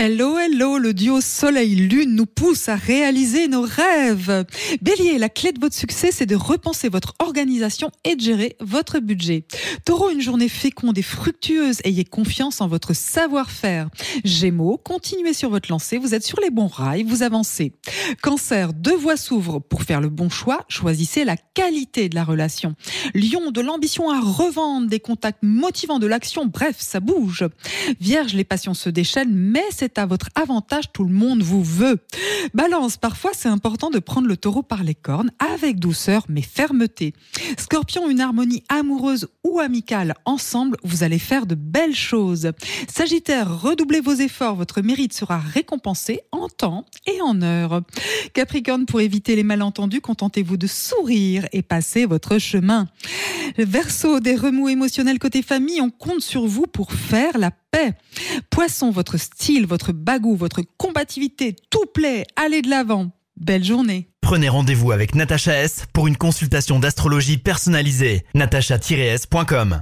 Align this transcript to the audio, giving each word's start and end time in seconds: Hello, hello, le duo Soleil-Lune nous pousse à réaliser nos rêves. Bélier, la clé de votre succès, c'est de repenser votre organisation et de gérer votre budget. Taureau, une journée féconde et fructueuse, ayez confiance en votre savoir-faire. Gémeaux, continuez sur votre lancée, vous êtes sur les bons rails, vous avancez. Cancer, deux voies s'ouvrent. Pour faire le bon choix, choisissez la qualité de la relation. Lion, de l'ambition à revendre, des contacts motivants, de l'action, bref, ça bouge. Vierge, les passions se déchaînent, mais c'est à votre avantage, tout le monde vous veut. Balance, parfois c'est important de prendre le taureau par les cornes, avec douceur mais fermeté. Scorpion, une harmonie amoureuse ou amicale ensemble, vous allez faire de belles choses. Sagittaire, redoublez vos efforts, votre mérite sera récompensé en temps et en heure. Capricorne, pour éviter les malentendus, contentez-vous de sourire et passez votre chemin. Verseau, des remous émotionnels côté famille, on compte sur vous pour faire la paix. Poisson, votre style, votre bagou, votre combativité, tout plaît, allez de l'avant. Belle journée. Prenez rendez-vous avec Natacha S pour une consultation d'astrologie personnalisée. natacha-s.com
Hello, 0.00 0.38
hello, 0.38 0.78
le 0.78 0.94
duo 0.94 1.20
Soleil-Lune 1.20 2.14
nous 2.14 2.24
pousse 2.24 2.68
à 2.68 2.76
réaliser 2.76 3.48
nos 3.48 3.62
rêves. 3.62 4.44
Bélier, 4.80 5.18
la 5.18 5.28
clé 5.28 5.50
de 5.50 5.58
votre 5.58 5.74
succès, 5.74 6.12
c'est 6.12 6.24
de 6.24 6.36
repenser 6.36 6.88
votre 6.88 7.14
organisation 7.18 7.90
et 8.04 8.14
de 8.14 8.20
gérer 8.20 8.56
votre 8.60 9.00
budget. 9.00 9.44
Taureau, 9.84 10.10
une 10.10 10.20
journée 10.20 10.48
féconde 10.48 10.96
et 10.98 11.02
fructueuse, 11.02 11.80
ayez 11.82 12.04
confiance 12.04 12.60
en 12.60 12.68
votre 12.68 12.94
savoir-faire. 12.94 13.90
Gémeaux, 14.22 14.76
continuez 14.78 15.32
sur 15.32 15.50
votre 15.50 15.68
lancée, 15.68 15.98
vous 15.98 16.14
êtes 16.14 16.24
sur 16.24 16.38
les 16.40 16.50
bons 16.50 16.68
rails, 16.68 17.02
vous 17.02 17.24
avancez. 17.24 17.72
Cancer, 18.22 18.74
deux 18.74 18.96
voies 18.96 19.16
s'ouvrent. 19.16 19.58
Pour 19.58 19.82
faire 19.82 20.00
le 20.00 20.10
bon 20.10 20.30
choix, 20.30 20.64
choisissez 20.68 21.24
la 21.24 21.36
qualité 21.36 22.08
de 22.08 22.14
la 22.14 22.22
relation. 22.22 22.76
Lion, 23.16 23.50
de 23.50 23.60
l'ambition 23.60 24.10
à 24.10 24.20
revendre, 24.20 24.86
des 24.86 25.00
contacts 25.00 25.42
motivants, 25.42 25.98
de 25.98 26.06
l'action, 26.06 26.46
bref, 26.46 26.76
ça 26.78 27.00
bouge. 27.00 27.44
Vierge, 28.00 28.34
les 28.34 28.44
passions 28.44 28.74
se 28.74 28.90
déchaînent, 28.90 29.34
mais 29.34 29.64
c'est 29.72 29.87
à 29.96 30.06
votre 30.06 30.28
avantage, 30.34 30.92
tout 30.92 31.04
le 31.04 31.12
monde 31.12 31.42
vous 31.42 31.62
veut. 31.62 31.98
Balance, 32.54 32.96
parfois 32.96 33.30
c'est 33.34 33.48
important 33.48 33.90
de 33.90 33.98
prendre 33.98 34.28
le 34.28 34.36
taureau 34.36 34.62
par 34.62 34.82
les 34.82 34.94
cornes, 34.94 35.30
avec 35.38 35.78
douceur 35.78 36.24
mais 36.28 36.42
fermeté. 36.42 37.14
Scorpion, 37.56 38.10
une 38.10 38.20
harmonie 38.20 38.64
amoureuse 38.68 39.28
ou 39.44 39.60
amicale 39.60 40.14
ensemble, 40.24 40.76
vous 40.82 41.02
allez 41.02 41.18
faire 41.18 41.46
de 41.46 41.54
belles 41.54 41.94
choses. 41.94 42.52
Sagittaire, 42.88 43.60
redoublez 43.60 44.00
vos 44.00 44.14
efforts, 44.14 44.56
votre 44.56 44.82
mérite 44.82 45.12
sera 45.12 45.38
récompensé 45.38 46.20
en 46.32 46.48
temps 46.48 46.84
et 47.06 47.20
en 47.22 47.42
heure. 47.42 47.82
Capricorne, 48.34 48.86
pour 48.86 49.00
éviter 49.00 49.36
les 49.36 49.44
malentendus, 49.44 50.00
contentez-vous 50.00 50.56
de 50.56 50.66
sourire 50.66 51.46
et 51.52 51.62
passez 51.62 52.06
votre 52.06 52.38
chemin. 52.38 52.88
Verseau, 53.56 54.20
des 54.20 54.34
remous 54.34 54.68
émotionnels 54.68 55.18
côté 55.18 55.42
famille, 55.42 55.80
on 55.80 55.90
compte 55.90 56.20
sur 56.20 56.46
vous 56.46 56.66
pour 56.66 56.92
faire 56.92 57.38
la 57.38 57.50
paix. 57.70 57.94
Poisson, 58.50 58.90
votre 58.90 59.16
style, 59.16 59.66
votre 59.66 59.92
bagou, 59.92 60.36
votre 60.36 60.62
combativité, 60.76 61.56
tout 61.70 61.86
plaît, 61.92 62.24
allez 62.36 62.62
de 62.62 62.70
l'avant. 62.70 63.10
Belle 63.36 63.64
journée. 63.64 64.08
Prenez 64.20 64.48
rendez-vous 64.48 64.90
avec 64.90 65.14
Natacha 65.14 65.54
S 65.54 65.86
pour 65.92 66.08
une 66.08 66.16
consultation 66.16 66.78
d'astrologie 66.80 67.38
personnalisée. 67.38 68.24
natacha-s.com 68.34 69.80